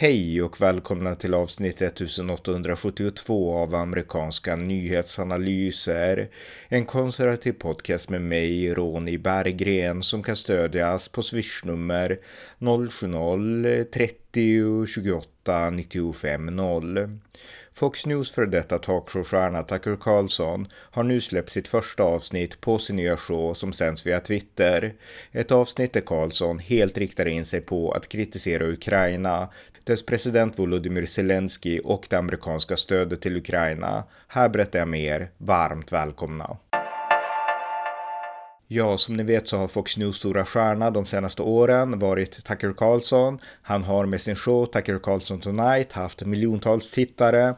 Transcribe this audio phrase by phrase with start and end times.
[0.00, 6.28] Hej och välkomna till avsnitt 1872 av amerikanska nyhetsanalyser.
[6.68, 12.18] En konservativ podcast med mig, Ronny Berggren, som kan stödjas på swishnummer
[12.58, 17.18] 070-30 28 95 0.
[17.72, 22.96] Fox News för detta talkshowstjärna Tucker Carlson har nu släppt sitt första avsnitt på sin
[22.96, 24.94] nya show som sänds via Twitter.
[25.32, 29.48] Ett avsnitt där Carlson helt riktar in sig på att kritisera Ukraina,
[29.84, 34.04] dess president Volodymyr Zelensky och det amerikanska stödet till Ukraina.
[34.28, 35.30] Här berättar jag mer.
[35.38, 36.56] Varmt välkomna!
[38.70, 42.72] Ja, som ni vet så har Fox News stora stjärna de senaste åren varit Tucker
[42.72, 43.38] Carlson.
[43.62, 47.54] Han har med sin show Tucker Carlson Tonight haft miljontals tittare.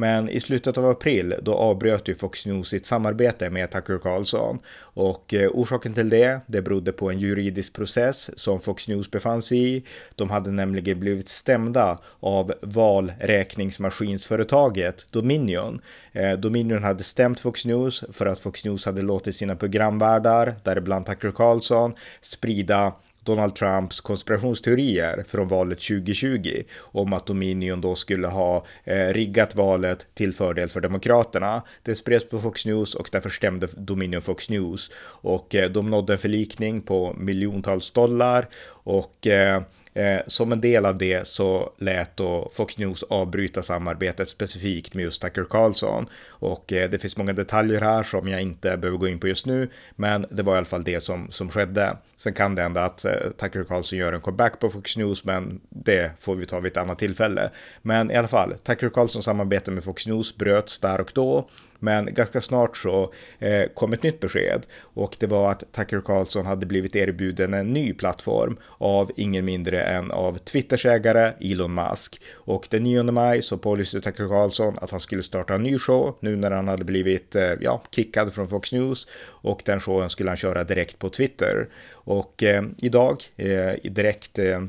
[0.00, 4.58] Men i slutet av april då avbröt ju Fox News sitt samarbete med Tucker Carlson
[4.78, 9.42] och eh, orsaken till det, det berodde på en juridisk process som Fox News befann
[9.42, 9.84] sig i.
[10.14, 15.80] De hade nämligen blivit stämda av valräkningsmaskinsföretaget Dominion.
[16.12, 21.06] Eh, Dominion hade stämt Fox News för att Fox News hade låtit sina programvärdar, däribland
[21.06, 22.92] Tucker Carlson, sprida
[23.24, 30.06] Donald Trumps konspirationsteorier från valet 2020 om att Dominion då skulle ha eh, riggat valet
[30.14, 31.62] till fördel för Demokraterna.
[31.82, 36.12] Det spreds på Fox News och därför stämde Dominion Fox News och eh, de nådde
[36.12, 38.48] en förlikning på miljontals dollar
[38.82, 39.62] och eh,
[39.94, 45.02] Eh, som en del av det så lät då Fox News avbryta samarbetet specifikt med
[45.02, 46.06] just Tucker Carlson.
[46.28, 49.46] Och eh, det finns många detaljer här som jag inte behöver gå in på just
[49.46, 51.96] nu, men det var i alla fall det som, som skedde.
[52.16, 55.24] Sen kan det hända att eh, Eh, Tucker Carlson gör en comeback på Fox News,
[55.24, 57.50] men det får vi ta vid ett annat tillfälle.
[57.82, 61.48] Men i alla fall, Tucker Carlsons samarbete med Fox News bröts där och då
[61.80, 66.46] men ganska snart så eh, kom ett nytt besked och det var att Tucker Carlson
[66.46, 72.20] hade blivit erbjuden en ny plattform av ingen mindre än av Twitters ägare Elon Musk.
[72.34, 76.16] Och den 9 maj så pålyste Tucker Carlson att han skulle starta en ny show
[76.20, 80.30] nu när han hade blivit eh, ja, kickad från Fox News och den showen skulle
[80.30, 81.68] han köra direkt på Twitter.
[81.92, 84.60] Och eh, idag, eh, direkt eh,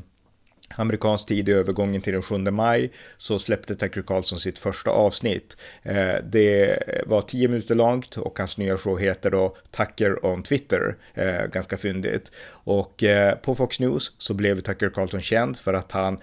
[0.76, 5.56] amerikansk tid i övergången till den 7 maj så släppte Tucker Carlson sitt första avsnitt.
[5.82, 10.96] Eh, det var 10 minuter långt och hans nya show heter då Tucker on Twitter.
[11.14, 12.32] Eh, ganska fyndigt.
[12.64, 16.18] Och eh, på Fox News så blev Tucker Carlson känd för att han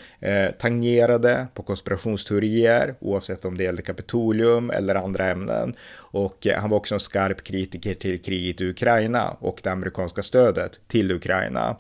[0.60, 5.76] tangerade på konspirationsteorier oavsett om det gällde Kapitolium eller andra ämnen.
[5.92, 10.80] Och han var också en skarp kritiker till kriget i Ukraina och det amerikanska stödet
[10.88, 11.78] till Ukraina.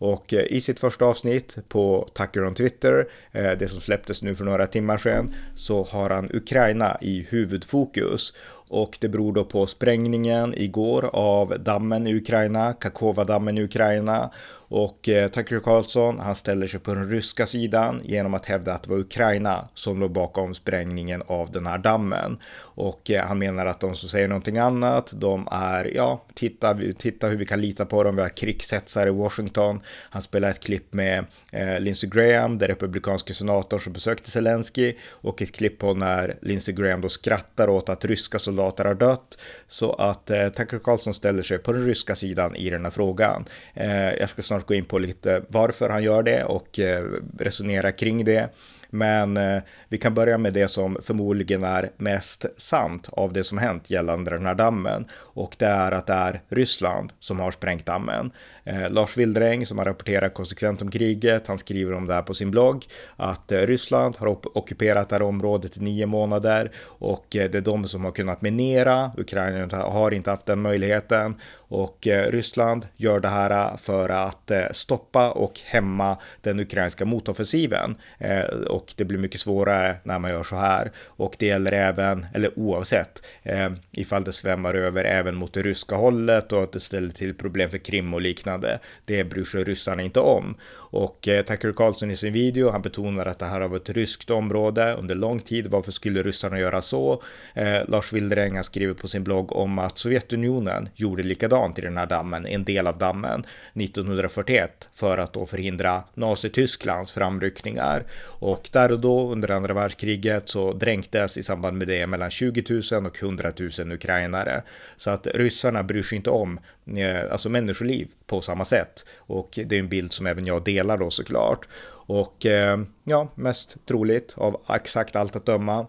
[0.00, 4.34] Och eh, i sitt första avsnitt på Tucker on Twitter, eh, det som släpptes nu
[4.34, 8.34] för några timmar sedan, så har han Ukraina i huvudfokus.
[8.68, 14.30] Och det beror då på sprängningen igår av dammen i Ukraina, Kakova-dammen i Ukraina
[14.70, 18.82] och eh, Tucker Carlson, han ställer sig på den ryska sidan genom att hävda att
[18.82, 22.38] det var Ukraina som låg bakom sprängningen av den här dammen.
[22.58, 27.28] Och eh, han menar att de som säger någonting annat, de är, ja, titta, titta
[27.28, 29.80] hur vi kan lita på dem, vi har krigshetsare i Washington.
[30.10, 35.42] Han spelar ett klipp med eh, Lindsey Graham, den republikanske senatorn som besökte Zelensky och
[35.42, 39.38] ett klipp på när Lindsey Graham då skrattar åt att ryska soldater har dött.
[39.66, 43.44] Så att eh, Tucker Carlson ställer sig på den ryska sidan i den här frågan.
[43.74, 47.04] Eh, jag ska snart snart gå in på lite varför han gör det och eh,
[47.38, 48.48] resonera kring det.
[48.90, 53.58] Men eh, vi kan börja med det som förmodligen är mest sant av det som
[53.58, 55.04] hänt gällande den här dammen.
[55.12, 58.30] Och det är att det är Ryssland som har sprängt dammen.
[58.64, 62.34] Eh, Lars Wildräng som har rapporterat konsekvent om kriget, han skriver om det här på
[62.34, 62.84] sin blogg.
[63.16, 67.62] Att eh, Ryssland har ockuperat det här området i nio månader och eh, det är
[67.62, 69.10] de som har kunnat minera.
[69.16, 71.34] Ukraina har inte haft den möjligheten
[71.70, 77.04] och eh, Ryssland gör det här eh, för att eh, stoppa och hämma den ukrainska
[77.04, 77.94] motoffensiven.
[78.18, 78.44] Eh,
[78.80, 80.90] och det blir mycket svårare när man gör så här.
[81.06, 85.96] Och det gäller även, eller oavsett, eh, ifall det svämmar över även mot det ryska
[85.96, 88.78] hållet och att det ställer till problem för Krim och liknande.
[89.04, 90.54] Det bryr sig ryssarna inte om.
[90.92, 93.96] Och eh, Tucker Carlson i sin video, han betonar att det här har varit ett
[93.96, 95.66] ryskt område under lång tid.
[95.66, 97.22] Varför skulle ryssarna göra så?
[97.54, 101.96] Eh, Lars Wilderäng har skrivit på sin blogg om att Sovjetunionen gjorde likadant i den
[101.96, 103.44] här dammen, en del av dammen,
[103.74, 108.04] 1941 för att då förhindra Nazitysklands framryckningar.
[108.40, 112.64] Och där och då under andra världskriget så dränktes i samband med det mellan 20
[112.92, 114.62] 000 och 100 000 ukrainare.
[114.96, 116.60] Så att ryssarna bryr sig inte om
[116.96, 119.06] eh, alltså människoliv på samma sätt.
[119.16, 121.68] Och det är en bild som även jag delar då såklart.
[122.10, 125.86] Och eh, ja, mest troligt av exakt allt att döma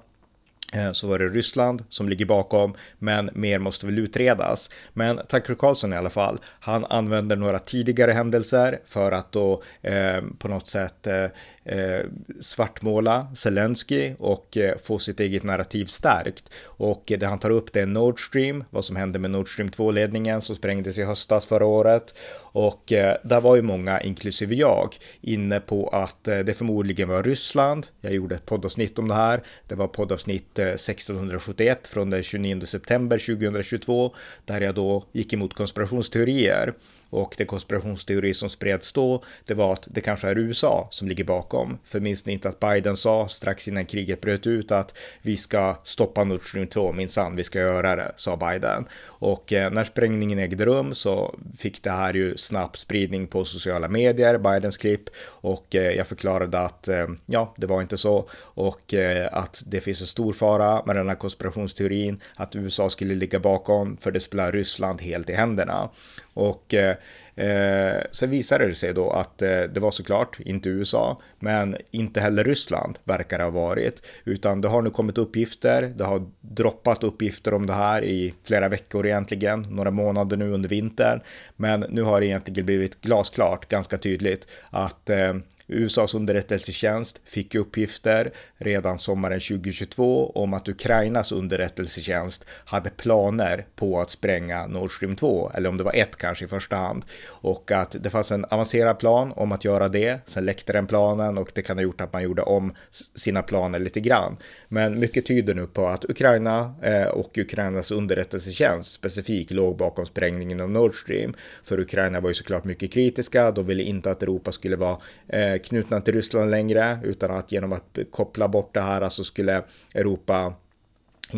[0.73, 4.69] eh, så var det Ryssland som ligger bakom, men mer måste väl utredas.
[4.93, 10.21] Men Tucker Carlson i alla fall, han använder några tidigare händelser för att då eh,
[10.39, 11.25] på något sätt eh,
[11.65, 12.05] eh,
[12.39, 16.49] svartmåla Zelensky och eh, få sitt eget narrativ stärkt.
[16.63, 19.69] Och det han tar upp det är Nord Stream, vad som hände med Nord Stream
[19.69, 22.13] 2-ledningen som sprängdes i höstas förra året.
[22.53, 27.23] Och eh, där var ju många, inklusive jag, inne på att eh, det förmodligen var
[27.23, 27.87] Ryssland.
[28.01, 29.43] Jag gjorde ett poddavsnitt om det här.
[29.67, 34.15] Det var poddavsnitt eh, 1671 från den 29 september 2022,
[34.45, 36.73] där jag då gick emot konspirationsteorier.
[37.11, 41.23] Och det konspirationsteori som spreds då, det var att det kanske är USA som ligger
[41.23, 41.77] bakom.
[41.83, 45.75] För minns ni inte att Biden sa strax innan kriget bröt ut att vi ska
[45.83, 48.85] stoppa Nord Stream 2, minsann, vi ska göra det, sa Biden.
[49.05, 53.87] Och eh, när sprängningen ägde rum så fick det här ju snabb spridning på sociala
[53.87, 58.93] medier, Bidens klipp, och eh, jag förklarade att eh, ja, det var inte så och
[58.93, 63.39] eh, att det finns en stor fara med den här konspirationsteorin, att USA skulle ligga
[63.39, 65.89] bakom för det spelar Ryssland helt i händerna.
[66.33, 66.95] Och eh,
[67.35, 72.21] Eh, sen visade det sig då att eh, det var såklart inte USA, men inte
[72.21, 75.93] heller Ryssland verkar det ha varit, utan det har nu kommit uppgifter.
[75.95, 80.69] Det har droppat uppgifter om det här i flera veckor egentligen, några månader nu under
[80.69, 81.21] vintern,
[81.55, 85.33] men nu har det egentligen blivit glasklart, ganska tydligt att eh,
[85.67, 94.11] USAs underrättelsetjänst fick uppgifter redan sommaren 2022 om att Ukrainas underrättelsetjänst hade planer på att
[94.11, 97.95] spränga Nord Stream 2, eller om det var ett kanske i första hand, och att
[97.99, 100.19] det fanns en avancerad plan om att göra det.
[100.25, 102.73] Sen läckte den planen och det kan ha gjort att man gjorde om
[103.15, 104.37] sina planer lite grann.
[104.67, 110.61] Men mycket tyder nu på att Ukraina eh, och Ukrainas underrättelsetjänst specifikt låg bakom sprängningen
[110.61, 111.33] av Nord Stream.
[111.63, 113.51] För Ukraina var ju såklart mycket kritiska.
[113.51, 114.97] De ville inte att Europa skulle vara
[115.27, 119.63] eh, knutna till Ryssland längre, utan att genom att koppla bort det här så skulle
[119.95, 120.53] Europa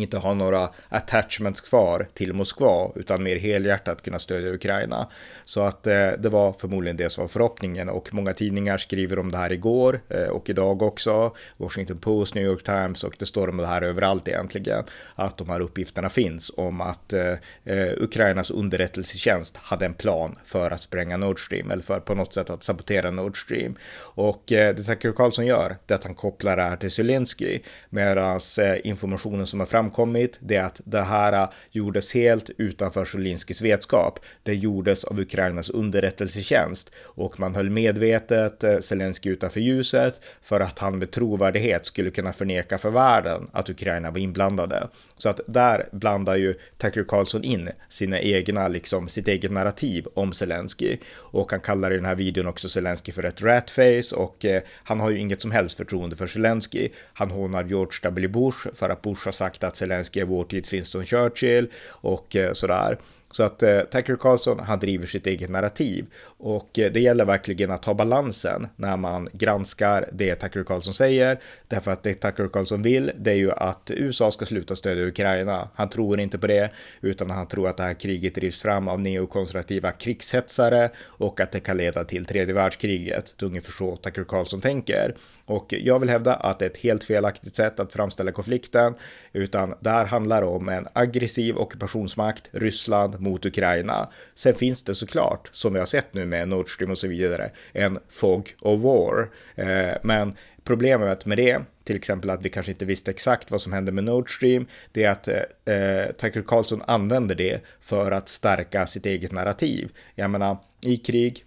[0.02, 5.08] inte ha några attachments kvar till Moskva utan mer helhjärtat kunna stödja Ukraina.
[5.44, 9.30] Så att eh, det var förmodligen det som var förhoppningen och många tidningar skriver om
[9.30, 11.34] det här igår eh, och idag också.
[11.56, 14.84] Washington Post, New York Times och det står om det här överallt egentligen.
[15.14, 17.32] Att de här uppgifterna finns om att eh,
[17.64, 22.34] eh Ukrainas underrättelsetjänst hade en plan för att spränga Nord Stream eller för på något
[22.34, 23.76] sätt att sabotera Nord Stream.
[23.98, 27.60] Och eh, det Tucker Carlson gör det är att han kopplar det här till Zelensky
[27.90, 32.50] medan eh, informationen som är fram framkommit det är att det här äh, gjordes helt
[32.58, 34.18] utanför Zolinskis vetskap.
[34.42, 40.60] Det gjordes av Ukrainas underrättelsetjänst och man höll medvetet äh, eh, Zelensky utanför ljuset för
[40.60, 44.88] att han med trovärdighet skulle kunna förneka för världen att Ukraina var inblandade.
[45.16, 50.32] Så att där blandar ju Tucker Carlson in sina egna, liksom sitt eget narrativ om
[50.32, 54.62] Zelensky och han kallar i den här videon också Zelensky för ett ratface och äh,
[54.84, 56.88] han har ju inget som helst förtroende för Zelensky.
[57.14, 58.28] Han hånar George W.
[58.28, 62.52] Bush för att Bush har sagt att Zelensky är vår tids Winston Churchill och eh,
[62.52, 62.98] sådär.
[63.34, 66.06] Så att eh, Tucker Carlson, han driver sitt eget narrativ
[66.38, 71.38] och eh, det gäller verkligen att ha balansen när man granskar det Tucker Carlson säger.
[71.68, 75.68] Därför att det Tucker Carlson vill, det är ju att USA ska sluta stödja Ukraina.
[75.74, 76.70] Han tror inte på det,
[77.00, 81.60] utan han tror att det här kriget drivs fram av neokonservativa krigshetsare och att det
[81.60, 83.34] kan leda till tredje världskriget.
[83.38, 85.14] Det är ungefär så Tucker Carlson tänker.
[85.46, 88.94] Och jag vill hävda att det är ett helt felaktigt sätt att framställa konflikten,
[89.32, 94.08] utan där handlar det om en aggressiv ockupationsmakt, Ryssland, mot Ukraina.
[94.34, 97.50] Sen finns det såklart, som vi har sett nu med Nord Stream och så vidare,
[97.72, 99.30] en fog of war.
[99.54, 103.72] Eh, men problemet med det, till exempel att vi kanske inte visste exakt vad som
[103.72, 108.28] hände med Nord Stream, det är att eh, eh Tucker Carlson använder det för att
[108.28, 109.92] stärka sitt eget narrativ.
[110.14, 111.44] Jag menar, i krig,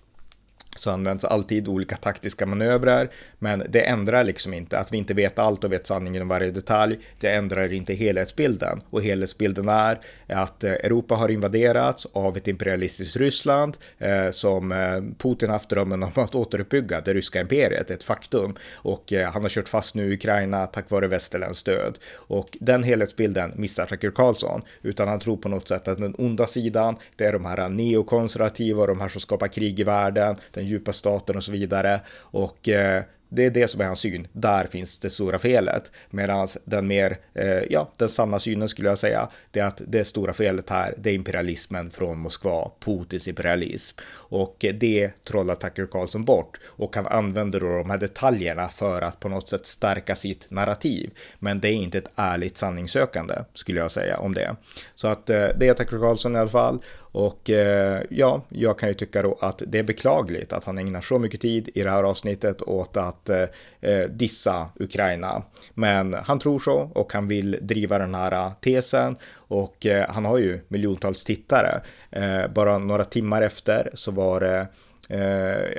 [0.80, 5.40] så används alltid olika taktiska manövrar, men det ändrar liksom inte att vi inte vet
[5.40, 7.00] allt och vet sanningen om varje detalj.
[7.20, 8.82] Det ändrar inte helhetsbilden.
[8.90, 14.78] Och helhetsbilden är att eh, Europa har invaderats av ett imperialistiskt Ryssland eh, som eh,
[15.18, 18.56] Putin haft drömmen om att återuppbygga det ryska imperiet, ett faktum.
[18.76, 22.00] Och eh, han har kört fast nu i Ukraina tack vare västerländskt stöd.
[22.14, 26.48] Och den helhetsbilden missar Tucker Carlson utan han tror på något sätt att den onda
[26.48, 30.66] sidan, det är de här neokonservativa och de här som skapar krig i världen, den
[30.68, 32.02] djupa staten och så vidare.
[32.20, 34.28] Och eh, det är det som är hans syn.
[34.34, 35.92] Där finns det stora felet.
[36.10, 40.06] Medan den mer, eh, ja, den sanna synen skulle jag säga, det är att det
[40.06, 43.98] stora felet här, det är imperialismen från Moskva, Putins imperialism.
[44.10, 49.02] Och eh, det trollar Tucker Carlson bort och han använder då de här detaljerna för
[49.02, 51.12] att på något sätt stärka sitt narrativ.
[51.40, 54.56] Men det är inte ett ärligt sanningssökande skulle jag säga om det.
[54.96, 56.80] Så att eh, det är Tucker Carlson i alla fall.
[57.18, 61.02] Och eh, ja, jag kan ju tycka då att det är beklagligt att han ägnar
[61.02, 63.44] så mycket tid i det här avsnittet åt att eh,
[63.82, 65.44] eh dissa Ukraina.
[65.74, 70.26] Men han tror så och han vill driva den här eh, tesen och eh, han
[70.26, 71.82] har ju miljontals tittare.
[72.12, 74.68] Eh, bara några timmar efter så var det
[75.08, 75.20] Eh,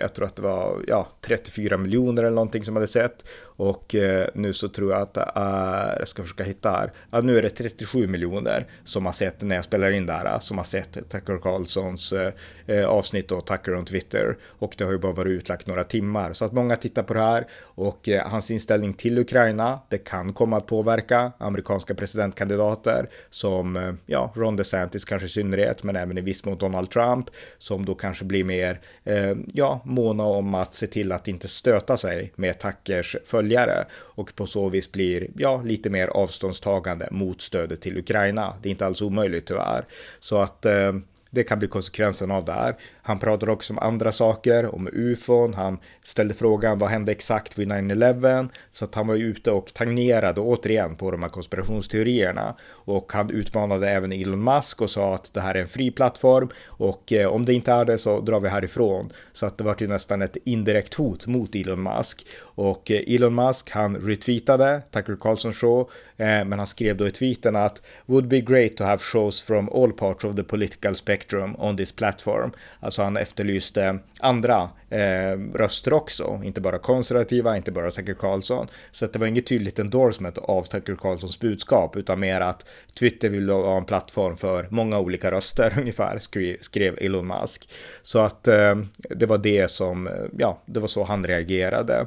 [0.01, 3.29] jag tror att det var ja, 34 miljoner eller någonting som hade sett.
[3.41, 7.21] Och eh, nu så tror jag att det är, jag ska försöka hitta här, ja,
[7.21, 10.65] nu är det 37 miljoner som har sett när jag spelar in där, som har
[10.65, 12.33] sett Tucker Carlsons eh,
[12.67, 14.37] eh, avsnitt och Tucker on Twitter.
[14.45, 16.33] Och det har ju bara varit utlagt några timmar.
[16.33, 20.33] Så att många tittar på det här och eh, hans inställning till Ukraina, det kan
[20.33, 26.21] komma att påverka amerikanska presidentkandidater som, ja, Ron DeSantis kanske i synnerhet, men även i
[26.21, 28.81] viss mån Donald Trump, som då kanske blir mer
[29.18, 33.87] Eh, Eh, ja, måna om att se till att inte stöta sig med Tackers följare
[33.93, 38.55] och på så vis blir ja, lite mer avståndstagande mot stödet till Ukraina.
[38.63, 39.85] Det är inte alls omöjligt tyvärr.
[40.21, 40.93] Så att eh,
[41.31, 42.77] det kan bli konsekvensen av det här.
[43.03, 47.69] Han pratade också om andra saker, om ufon, han ställde frågan vad hände exakt vid
[47.69, 48.49] 9-11?
[48.73, 52.55] Så att han var ute och tangerade återigen på de här konspirationsteorierna.
[52.71, 56.49] Och han utmanade även Elon Musk och sa att det här är en fri plattform
[56.67, 59.13] och eh, om det inte är det så drar vi härifrån.
[59.33, 62.27] Så att det var ju nästan ett indirekt hot mot Elon Musk.
[62.41, 67.11] Och eh, Elon Musk han retweetade Tucker Carlson show, eh, men han skrev då i
[67.11, 71.18] tweeten att would be great to have shows from all parts of the political spectrum
[71.59, 72.53] on this platform.
[72.81, 78.67] Alltså han efterlyste andra eh, röster också, inte bara konservativa, inte bara Tucker Carlson.
[78.91, 82.67] Så att det var inget tydligt endorsement av Tucker Carlsons budskap, utan mer att
[82.99, 87.71] Twitter vill vara en plattform för många olika röster ungefär, skrev, skrev Elon Musk.
[88.03, 88.77] Så att eh,
[89.11, 92.07] det var det som, eh, ja, det var så han reagerade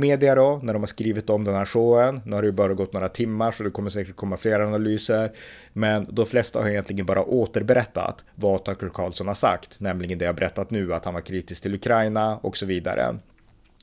[0.00, 2.20] media då, när de har skrivit om den här showen.
[2.24, 5.32] Nu har det ju bara gått några timmar så det kommer säkert komma fler analyser.
[5.72, 10.36] Men de flesta har egentligen bara återberättat vad Tucker Carlson har sagt, nämligen det jag
[10.36, 13.14] berättat nu, att han var kritisk till Ukraina och så vidare.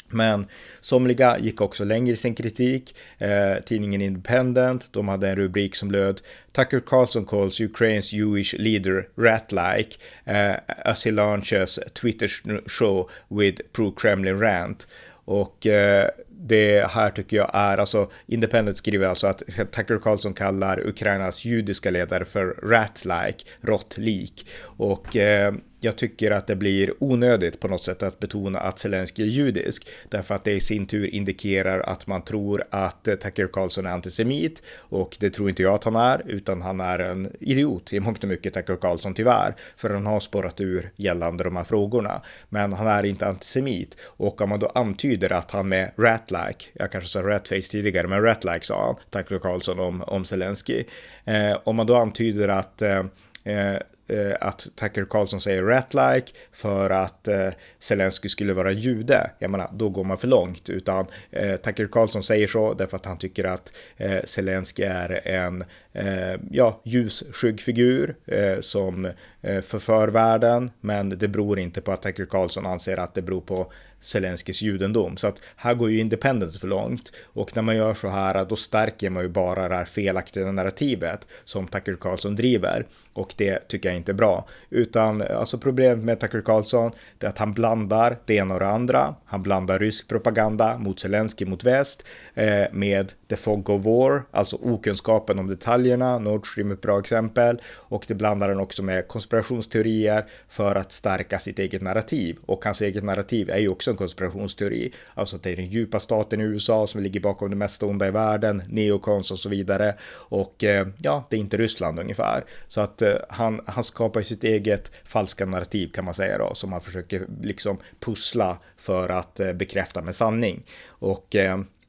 [0.09, 0.47] Men
[0.79, 2.95] somliga gick också längre i sin kritik.
[3.17, 6.21] Eh, tidningen Independent, de hade en rubrik som löd
[6.51, 10.55] Tucker Carlson calls Ukraine's Jewish leader rat-like eh,
[10.85, 12.27] as he launches Twitter
[12.69, 14.87] show with pro-Kremlin rant.
[15.27, 19.39] Och eh, det här tycker jag är, alltså Independent skriver alltså att
[19.71, 24.47] Tucker Carlson kallar Ukrainas judiska ledare för rat-like, råttlik.
[24.63, 25.53] Och eh,
[25.87, 29.87] jag tycker att det blir onödigt på något sätt att betona att Zelensky är judisk,
[30.09, 34.63] därför att det i sin tur indikerar att man tror att Tucker Carlson är antisemit
[34.77, 38.23] och det tror inte jag att han är, utan han är en idiot i mångt
[38.23, 42.21] och mycket Tucker Carlson tyvärr, för han har spårat ur gällande de här frågorna.
[42.49, 46.91] Men han är inte antisemit och om man då antyder att han med rat-like, jag
[46.91, 50.83] kanske sa ratface tidigare, men rat-like sa han, Tucker Carlson om, om Zelensky.
[51.25, 53.05] Eh, om man då antyder att eh,
[53.43, 53.77] eh
[54.07, 57.49] Eh, att Tucker Carlson säger rat-like för att eh,
[57.79, 59.31] Zelensky skulle vara jude.
[59.39, 60.69] Jag menar, då går man för långt.
[60.69, 65.63] Utan eh, Tucker Carlson säger så därför att han tycker att eh, Zelensky är en
[65.93, 69.05] eh, ja, ljusskygg figur eh, som
[69.41, 70.71] eh, förför världen.
[70.81, 75.17] Men det beror inte på att Tucker Carlson anser att det beror på Zelenskis judendom.
[75.17, 77.11] Så att här går ju Independent för långt.
[77.23, 81.27] Och när man gör så här, då stärker man ju bara det här felaktiga narrativet
[81.45, 82.85] som Tucker Carlson driver.
[83.13, 84.47] Och det tycker jag inte är bra.
[84.69, 88.67] Utan alltså problemet med Tucker Carlson, det är att han blandar det ena och det
[88.67, 89.15] andra.
[89.25, 94.55] Han blandar rysk propaganda mot Zelensky mot väst eh, med the fog of war, alltså
[94.55, 96.19] okunskapen om detaljerna.
[96.19, 97.61] Nord Stream är ett bra exempel.
[97.73, 102.37] Och det blandar han också med konspirationsteorier för att stärka sitt eget narrativ.
[102.45, 104.91] Och hans eget narrativ är ju också också en konspirationsteori.
[105.13, 108.07] Alltså att det är den djupa staten i USA som ligger bakom det mesta onda
[108.07, 109.95] i världen, neokons och så vidare.
[110.29, 112.45] Och eh, ja, det är inte Ryssland ungefär.
[112.67, 116.71] Så att eh, han, han skapar sitt eget falska narrativ kan man säga då, som
[116.71, 120.63] han försöker liksom pussla för att eh, bekräfta med sanning.
[120.87, 121.27] Och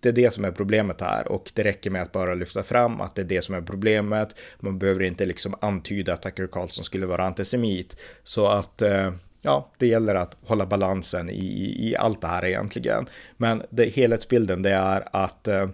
[0.00, 3.00] det är det som är problemet här och det räcker med att bara lyfta fram
[3.00, 4.37] att det är det som är problemet.
[4.61, 7.97] Man behöver inte liksom antyda att Tucker Carlson skulle vara antisemit.
[8.23, 8.83] Så att
[9.49, 13.07] ja, det gäller att hålla balansen i, i allt det här egentligen.
[13.37, 15.67] Men det, helhetsbilden det är att eh,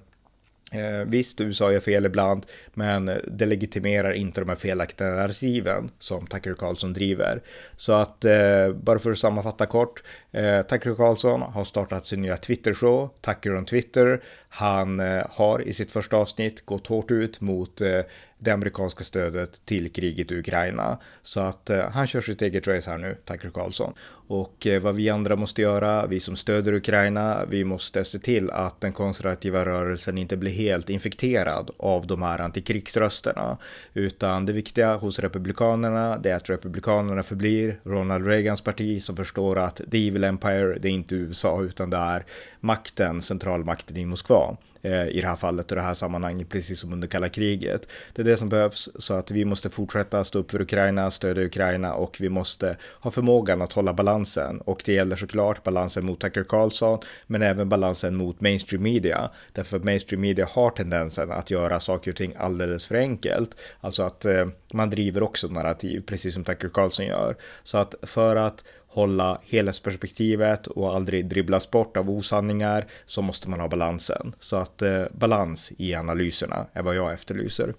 [0.75, 6.27] Eh, visst, USA gör fel ibland, men det legitimerar inte de här felaktiga narrativen som
[6.27, 7.43] Tucker Carlson driver.
[7.77, 10.03] Så att, eh, bara för att sammanfatta kort,
[10.33, 14.23] eh, Tucker Carlson har startat sin nya Twitter-show, Tucker on Twitter.
[14.57, 18.01] Han eh, har i sitt första avsnitt gått hårt ut mot eh,
[18.39, 20.99] det amerikanska stödet till kriget i Ukraina.
[21.23, 23.95] Så att eh, han kör sitt eget race här nu, Tucker Carlson.
[24.27, 28.81] Och vad vi andra måste göra, vi som stöder Ukraina, vi måste se till att
[28.81, 33.59] den konservativa rörelsen inte blir helt infekterad av de här antikrigsrösterna.
[33.95, 39.59] Utan det viktiga hos republikanerna, det är att republikanerna förblir Ronald Reagans parti som förstår
[39.59, 42.25] att the evil empire, det är inte USA utan det är
[42.61, 44.44] makten, centralmakten i Moskva
[44.83, 47.89] eh, i det här fallet och det här sammanhanget, precis som under kalla kriget.
[48.13, 51.45] Det är det som behövs så att vi måste fortsätta stå upp för Ukraina, stödja
[51.45, 56.21] Ukraina och vi måste ha förmågan att hålla balansen och det gäller såklart balansen mot
[56.21, 61.51] Tucker Carlson men även balansen mot mainstream media därför att mainstream media har tendensen att
[61.51, 63.57] göra saker och ting alldeles för enkelt.
[63.81, 67.37] Alltså att eh, man driver också narrativ precis som Tucker Carlson gör.
[67.63, 73.61] Så att för att hålla helhetsperspektivet och aldrig dribblas bort av osanningar så måste man
[73.61, 74.35] ha balansen.
[74.41, 77.75] Så att eh, balans i analyserna är vad jag efterlyser.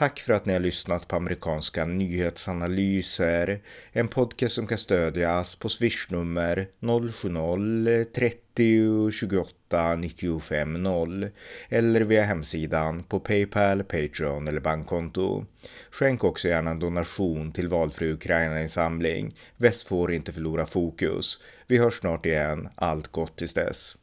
[0.00, 3.60] Tack för att ni har lyssnat på amerikanska nyhetsanalyser.
[3.92, 11.28] En podcast som kan stödjas på swishnummer 070-30 28 95 0
[11.68, 15.44] eller via hemsidan på Paypal, Patreon eller bankkonto.
[15.90, 19.36] Skänk också gärna en donation till valfri Ukraina-insamling.
[19.56, 21.40] Väst får inte förlora fokus.
[21.66, 22.68] Vi hörs snart igen.
[22.74, 23.96] Allt gott tills dess.